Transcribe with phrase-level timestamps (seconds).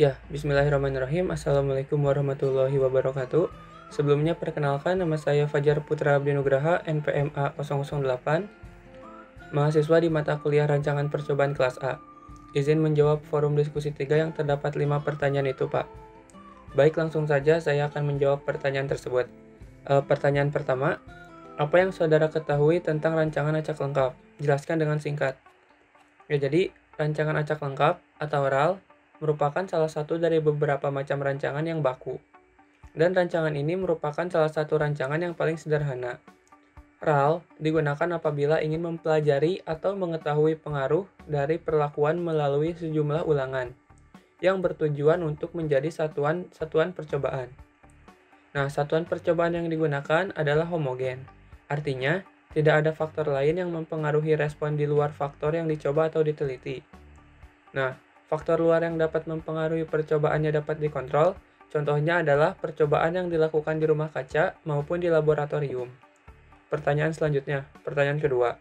[0.00, 1.28] Ya, bismillahirrahmanirrahim.
[1.28, 3.52] Assalamualaikum warahmatullahi wabarakatuh.
[3.92, 8.48] Sebelumnya perkenalkan nama saya Fajar Putra Abdi Nugraha, NPMA 008,
[9.52, 12.00] mahasiswa di mata kuliah rancangan percobaan kelas A.
[12.56, 15.84] Izin menjawab forum diskusi 3 yang terdapat 5 pertanyaan itu, Pak.
[16.72, 19.28] Baik, langsung saja saya akan menjawab pertanyaan tersebut.
[19.84, 20.96] E, pertanyaan pertama,
[21.60, 24.16] apa yang saudara ketahui tentang rancangan acak lengkap?
[24.40, 25.36] Jelaskan dengan singkat.
[26.32, 28.80] Ya, jadi rancangan acak lengkap atau RAL
[29.20, 32.16] merupakan salah satu dari beberapa macam rancangan yang baku.
[32.96, 36.18] Dan rancangan ini merupakan salah satu rancangan yang paling sederhana.
[37.00, 43.72] RAL digunakan apabila ingin mempelajari atau mengetahui pengaruh dari perlakuan melalui sejumlah ulangan
[44.44, 47.52] yang bertujuan untuk menjadi satuan-satuan percobaan.
[48.52, 51.24] Nah, satuan percobaan yang digunakan adalah homogen.
[51.70, 56.82] Artinya, tidak ada faktor lain yang mempengaruhi respon di luar faktor yang dicoba atau diteliti.
[57.78, 57.94] Nah,
[58.30, 61.34] Faktor luar yang dapat mempengaruhi percobaannya dapat dikontrol,
[61.66, 65.90] contohnya adalah percobaan yang dilakukan di rumah kaca maupun di laboratorium.
[66.70, 68.54] Pertanyaan selanjutnya, pertanyaan kedua.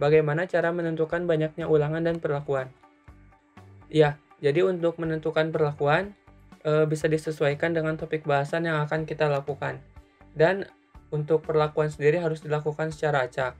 [0.00, 2.72] Bagaimana cara menentukan banyaknya ulangan dan perlakuan?
[3.92, 6.16] Ya, jadi untuk menentukan perlakuan
[6.64, 9.84] e, bisa disesuaikan dengan topik bahasan yang akan kita lakukan.
[10.32, 10.64] Dan
[11.12, 13.52] untuk perlakuan sendiri harus dilakukan secara acak.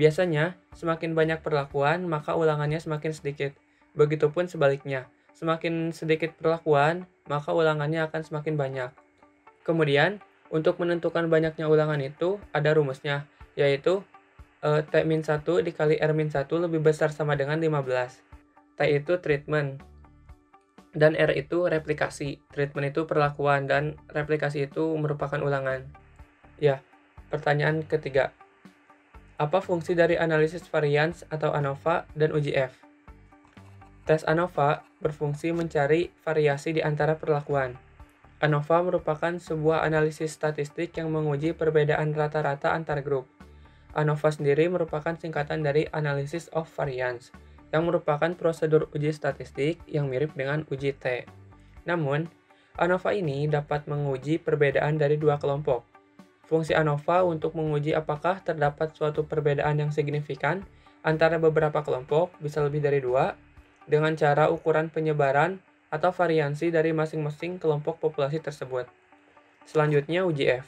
[0.00, 3.52] Biasanya, semakin banyak perlakuan, maka ulangannya semakin sedikit.
[3.94, 8.90] Begitupun sebaliknya, semakin sedikit perlakuan, maka ulangannya akan semakin banyak.
[9.62, 10.18] Kemudian,
[10.50, 14.02] untuk menentukan banyaknya ulangan itu, ada rumusnya, yaitu
[14.60, 18.20] e, T-1 dikali R-1 lebih besar sama dengan 15.
[18.74, 19.78] T itu treatment,
[20.94, 22.38] dan R itu replikasi.
[22.54, 25.86] Treatment itu perlakuan, dan replikasi itu merupakan ulangan.
[26.62, 26.82] Ya,
[27.30, 28.30] pertanyaan ketiga.
[29.34, 32.83] Apa fungsi dari analisis varians atau ANOVA dan uji F?
[34.04, 37.72] Tes ANOVA berfungsi mencari variasi di antara perlakuan.
[38.44, 43.24] ANOVA merupakan sebuah analisis statistik yang menguji perbedaan rata-rata antar grup.
[43.96, 47.32] ANOVA sendiri merupakan singkatan dari Analysis of Variance,
[47.72, 51.24] yang merupakan prosedur uji statistik yang mirip dengan uji T.
[51.88, 52.28] Namun,
[52.76, 55.86] ANOVA ini dapat menguji perbedaan dari dua kelompok.
[56.44, 60.60] Fungsi ANOVA untuk menguji apakah terdapat suatu perbedaan yang signifikan
[61.00, 63.32] antara beberapa kelompok, bisa lebih dari dua,
[63.84, 65.60] dengan cara ukuran penyebaran
[65.92, 68.90] atau variansi dari masing-masing kelompok populasi tersebut.
[69.64, 70.60] Selanjutnya uji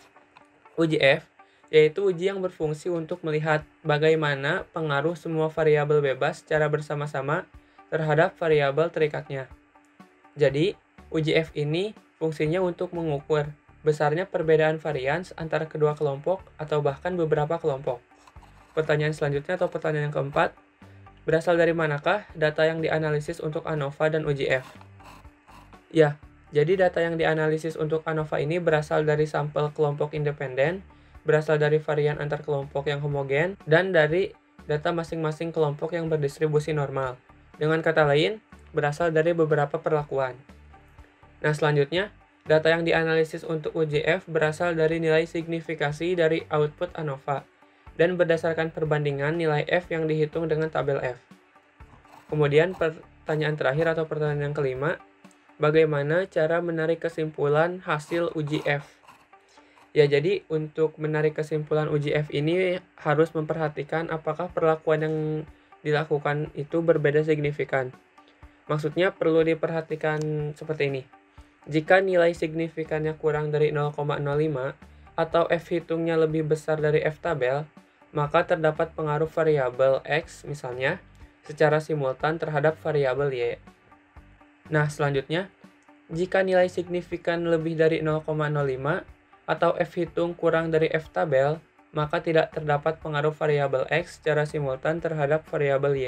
[1.00, 1.26] F.
[1.66, 7.42] Yaitu uji yang berfungsi untuk melihat bagaimana pengaruh semua variabel bebas secara bersama-sama
[7.90, 9.50] terhadap variabel terikatnya.
[10.38, 10.78] Jadi,
[11.10, 11.90] uji ini
[12.22, 13.50] fungsinya untuk mengukur
[13.82, 18.02] besarnya perbedaan varians antara kedua kelompok atau bahkan beberapa kelompok.
[18.74, 20.52] Pertanyaan selanjutnya atau pertanyaan yang keempat,
[21.26, 24.62] Berasal dari manakah data yang dianalisis untuk ANOVA dan UGF?
[25.90, 26.22] Ya,
[26.54, 30.86] jadi data yang dianalisis untuk ANOVA ini berasal dari sampel kelompok independen,
[31.26, 34.38] berasal dari varian antar kelompok yang homogen, dan dari
[34.70, 37.18] data masing-masing kelompok yang berdistribusi normal.
[37.58, 38.38] Dengan kata lain,
[38.70, 40.38] berasal dari beberapa perlakuan.
[41.42, 42.14] Nah, selanjutnya,
[42.46, 47.55] data yang dianalisis untuk UGF berasal dari nilai signifikasi dari output ANOVA
[47.96, 51.18] dan berdasarkan perbandingan nilai F yang dihitung dengan tabel F.
[52.28, 55.00] Kemudian pertanyaan terakhir atau pertanyaan yang kelima,
[55.56, 58.96] bagaimana cara menarik kesimpulan hasil uji F?
[59.96, 65.16] Ya, jadi untuk menarik kesimpulan uji F ini harus memperhatikan apakah perlakuan yang
[65.80, 67.96] dilakukan itu berbeda signifikan.
[68.68, 71.02] Maksudnya perlu diperhatikan seperti ini.
[71.64, 74.20] Jika nilai signifikannya kurang dari 0,05
[75.16, 77.64] atau F hitungnya lebih besar dari F tabel,
[78.16, 80.96] maka terdapat pengaruh variabel X misalnya
[81.44, 83.60] secara simultan terhadap variabel Y.
[84.72, 85.52] Nah, selanjutnya,
[86.08, 88.32] jika nilai signifikan lebih dari 0,05
[89.44, 91.60] atau F hitung kurang dari F tabel,
[91.92, 96.04] maka tidak terdapat pengaruh variabel X secara simultan terhadap variabel Y.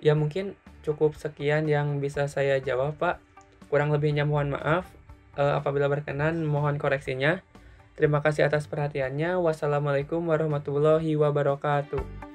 [0.00, 3.20] Ya mungkin cukup sekian yang bisa saya jawab Pak.
[3.68, 4.88] Kurang lebihnya mohon maaf.
[5.36, 7.44] E, apabila berkenan mohon koreksinya.
[8.00, 9.36] Terima kasih atas perhatiannya.
[9.44, 12.29] Wassalamualaikum warahmatullahi wabarakatuh.